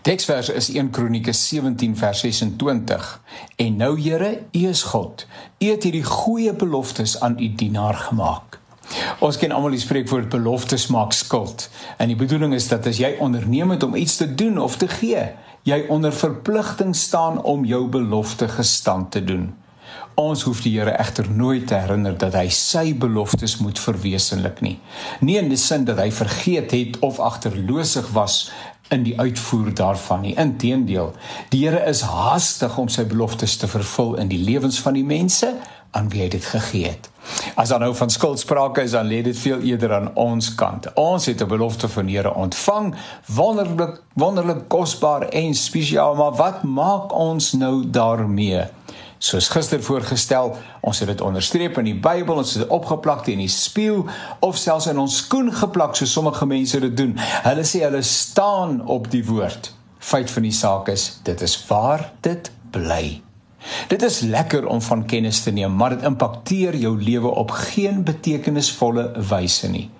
Teksvers 0.00 0.48
is 0.48 0.70
1 0.72 0.90
Kronieke 0.90 1.32
17 1.32 1.96
vers 1.96 2.20
26. 2.20 3.20
En 3.56 3.76
nou 3.76 4.00
Here, 4.00 4.38
U 4.52 4.68
is 4.68 4.82
God. 4.82 5.26
U 5.58 5.66
het 5.66 5.82
hierdie 5.84 6.04
goeie 6.04 6.54
beloftes 6.56 7.18
aan 7.20 7.36
U 7.36 7.48
dienaar 7.54 7.94
gemaak. 8.08 8.56
Ons 9.20 9.36
ken 9.36 9.52
almal 9.52 9.76
die 9.76 9.82
spreekwoord 9.82 10.30
beloftes 10.32 10.86
maak 10.88 11.12
skuld. 11.12 11.68
En 12.00 12.08
die 12.08 12.16
bedoeling 12.16 12.56
is 12.56 12.70
dat 12.72 12.88
as 12.88 12.96
jy 12.96 13.12
onderneem 13.20 13.76
het 13.76 13.84
om 13.84 13.94
iets 13.94 14.16
te 14.16 14.30
doen 14.34 14.56
of 14.58 14.80
te 14.80 14.88
gee, 14.88 15.26
jy 15.68 15.84
onder 15.92 16.16
verpligting 16.16 16.96
staan 16.96 17.42
om 17.42 17.68
jou 17.68 17.84
belofte 17.92 18.48
gestand 18.48 19.10
te 19.12 19.24
doen. 19.24 19.50
Ons 20.20 20.42
hoef 20.42 20.60
die 20.62 20.78
Here 20.78 20.98
egter 20.98 21.30
nooit 21.30 21.66
te 21.66 21.74
herinner 21.74 22.16
dat 22.18 22.34
hy 22.34 22.48
sy 22.48 22.90
beloftes 22.94 23.56
moet 23.58 23.78
verwesenlik 23.78 24.60
nie. 24.60 24.78
Nie 25.20 25.38
in 25.40 25.48
die 25.48 25.60
sin 25.60 25.84
dat 25.84 25.98
hy 25.98 26.10
vergeet 26.12 26.74
het 26.76 26.98
of 27.06 27.20
agterloosig 27.20 28.10
was 28.12 28.50
in 28.90 29.02
die 29.06 29.18
uitvoer 29.20 29.74
daarvan 29.74 30.20
nie. 30.26 30.34
Inteendeel, 30.36 31.14
die 31.50 31.64
Here 31.66 31.84
is 31.88 32.02
haastig 32.02 32.78
om 32.78 32.88
sy 32.88 33.06
beloftes 33.06 33.56
te 33.56 33.70
vervul 33.70 34.16
in 34.18 34.28
die 34.28 34.42
lewens 34.42 34.80
van 34.82 34.98
die 34.98 35.06
mense 35.06 35.54
aan 35.90 36.10
wie 36.10 36.22
hy 36.22 36.28
dit 36.30 36.44
gegee 36.46 36.90
het. 36.92 37.08
As 37.58 37.70
dan 37.72 37.82
nou 37.82 37.90
van 37.94 38.10
skuld 38.10 38.38
sprake 38.38 38.82
is, 38.86 38.94
dan 38.94 39.08
lê 39.10 39.20
dit 39.26 39.38
veel 39.38 39.62
eerder 39.72 39.94
aan 39.94 40.10
ons 40.18 40.52
kant. 40.54 40.86
Ons 40.94 41.26
het 41.26 41.42
'n 41.42 41.48
belofte 41.48 41.88
van 41.88 42.06
die 42.06 42.16
Here 42.16 42.34
ontvang, 42.34 42.94
wonderlik 43.26 44.02
wonderlik 44.14 44.68
kosbaar 44.68 45.22
en 45.28 45.54
spesiaal, 45.54 46.14
maar 46.14 46.32
wat 46.32 46.62
maak 46.62 47.14
ons 47.14 47.52
nou 47.52 47.90
daarmee? 47.90 48.66
Soos 49.20 49.50
gister 49.52 49.82
voorgestel, 49.84 50.54
ons 50.80 50.98
het 51.02 51.10
dit 51.12 51.20
onderstreep 51.20 51.76
in 51.82 51.90
die 51.90 51.98
Bybel, 52.00 52.40
ons 52.40 52.54
het 52.56 52.64
dit 52.64 52.72
opgeplak 52.72 53.26
teen 53.26 53.42
die 53.42 53.50
spieël 53.52 54.06
of 54.40 54.56
selfs 54.56 54.88
in 54.88 55.00
ons 55.00 55.18
skoen 55.26 55.52
geplak 55.52 55.98
soos 55.98 56.14
sommige 56.16 56.48
mense 56.48 56.80
dit 56.80 56.96
doen. 56.96 57.12
Hulle 57.44 57.66
sê 57.68 57.84
hulle 57.84 58.00
staan 58.06 58.80
op 58.88 59.10
die 59.12 59.22
woord. 59.28 59.74
Feit 60.00 60.32
van 60.32 60.48
die 60.48 60.56
saak 60.56 60.88
is, 60.88 61.20
dit 61.28 61.44
is 61.44 61.58
waar 61.68 62.08
dit 62.24 62.48
bly. 62.72 63.20
Dit 63.92 64.02
is 64.02 64.22
lekker 64.24 64.64
om 64.66 64.80
van 64.80 65.04
kennis 65.04 65.42
te 65.44 65.52
neem, 65.52 65.76
maar 65.76 65.98
dit 65.98 66.08
impakteer 66.08 66.80
jou 66.80 66.96
lewe 66.96 67.28
op 67.28 67.52
geen 67.68 68.00
betekenisvolle 68.08 69.10
wyse 69.28 69.68
nie. 69.68 69.90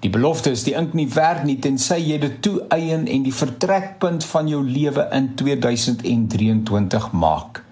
Die 0.00 0.10
belofte 0.10 0.54
is 0.54 0.62
die 0.62 0.76
ink 0.78 0.94
nie 0.94 1.08
werd 1.10 1.42
nie 1.46 1.58
tensy 1.62 1.98
jy 1.98 2.22
dit 2.22 2.38
toeëien 2.46 3.08
en 3.10 3.26
die 3.26 3.34
vertrekpunt 3.34 4.26
van 4.30 4.50
jou 4.50 4.62
lewe 4.62 5.08
in 5.14 5.32
2023 5.34 7.10
maak. 7.10 7.66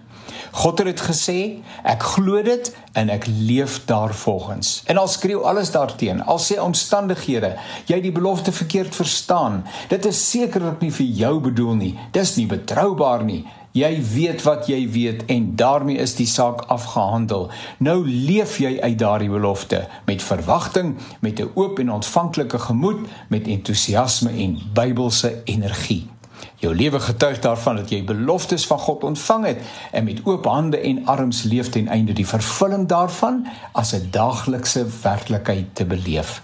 God 0.56 0.78
het 0.80 0.86
dit 0.88 1.00
gesê, 1.04 1.40
ek 1.84 2.04
glo 2.14 2.40
dit 2.44 2.70
en 2.96 3.10
ek 3.12 3.26
leef 3.28 3.82
daarvolgens. 3.84 4.80
En 4.88 4.96
al 4.96 5.10
skreeu 5.12 5.42
alles 5.44 5.70
daarteen, 5.74 6.22
al 6.24 6.40
sê 6.40 6.56
omstandighede, 6.62 7.52
jy 7.90 7.98
die 8.00 8.12
belofte 8.14 8.54
verkeerd 8.56 8.96
verstaan. 8.96 9.66
Dit 9.92 10.08
is 10.08 10.22
sekerlik 10.30 10.80
nie 10.80 10.94
vir 10.96 11.12
jou 11.20 11.34
bedoel 11.50 11.76
nie. 11.82 11.92
Dis 12.16 12.38
nie 12.40 12.48
betroubaar 12.48 13.26
nie. 13.28 13.42
Jy 13.76 13.92
weet 14.14 14.40
wat 14.46 14.70
jy 14.72 14.80
weet 14.88 15.26
en 15.28 15.50
daarmee 15.60 16.00
is 16.00 16.16
die 16.16 16.28
saak 16.30 16.64
afgehandel. 16.72 17.50
Nou 17.84 17.98
leef 18.08 18.56
jy 18.62 18.78
uit 18.80 18.96
daardie 18.98 19.28
belofte 19.28 19.82
met 20.08 20.24
verwagting, 20.24 20.96
met 21.20 21.40
'n 21.40 21.52
oop 21.54 21.78
en 21.78 21.92
ontvanklike 22.00 22.58
gemoed, 22.58 23.04
met 23.28 23.46
entoesiasme 23.46 24.30
en 24.30 24.58
Bybelse 24.72 25.42
energie. 25.44 26.15
Jou 26.56 26.74
lewe 26.74 27.00
getuig 27.00 27.40
daarvan 27.40 27.76
dat 27.76 27.90
jy 27.90 28.04
beloftes 28.04 28.66
van 28.66 28.78
God 28.78 29.04
ontvang 29.04 29.44
het 29.46 29.60
en 29.92 30.04
met 30.04 30.20
oop 30.24 30.44
hande 30.44 30.80
en 30.80 31.06
arms 31.06 31.42
leef 31.42 31.68
ten 31.68 31.88
einde 31.88 32.12
die 32.12 32.26
vervulling 32.26 32.88
daarvan 32.88 33.46
as 33.72 33.92
'n 33.94 34.08
daaglikse 34.10 34.86
werklikheid 35.02 35.74
te 35.74 35.84
beleef. 35.84 36.42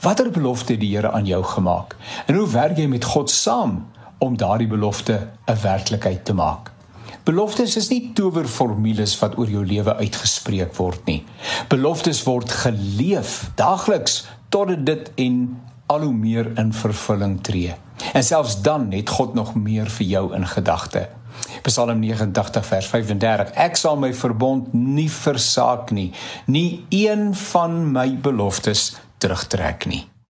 Watter 0.00 0.30
belofte 0.30 0.72
het 0.72 0.80
die 0.80 0.96
Here 0.96 1.10
aan 1.10 1.26
jou 1.26 1.44
gemaak? 1.44 1.96
En 2.26 2.34
hoe 2.34 2.48
werk 2.48 2.76
jy 2.76 2.86
met 2.86 3.04
God 3.04 3.30
saam 3.30 3.86
om 4.18 4.36
daardie 4.36 4.68
belofte 4.68 5.28
'n 5.46 5.60
werklikheid 5.62 6.24
te 6.24 6.32
maak? 6.34 6.70
Beloftes 7.24 7.76
is 7.76 7.88
nie 7.88 8.10
towerformules 8.16 9.18
wat 9.20 9.36
oor 9.38 9.50
jou 9.50 9.66
lewe 9.66 9.96
uitgespreek 9.96 10.72
word 10.76 11.04
nie. 11.04 11.24
Beloftes 11.68 12.22
word 12.22 12.50
geleef 12.50 13.50
daagliks 13.54 14.24
totdat 14.48 14.86
dit 14.86 15.10
en 15.14 15.60
al 15.90 16.06
hoe 16.06 16.14
meer 16.14 16.52
in 16.58 16.72
vervulling 16.72 17.40
tree. 17.42 17.74
En 18.12 18.24
selfs 18.24 18.60
dan 18.62 18.92
het 18.94 19.08
God 19.08 19.34
nog 19.34 19.54
meer 19.54 19.90
vir 19.90 20.06
jou 20.06 20.34
in 20.34 20.46
gedagte. 20.46 21.08
Psalm 21.62 21.98
89 21.98 22.66
vers 22.66 22.86
35 22.86 23.50
Ek 23.58 23.76
sal 23.76 23.98
my 23.98 24.12
verbond 24.14 24.72
nie 24.72 25.10
versaak 25.10 25.90
nie, 25.90 26.10
nie 26.46 26.84
een 26.88 27.30
van 27.50 27.82
my 27.92 28.08
beloftes 28.22 28.92
terugtrek 29.18 29.86
nie. 29.90 30.04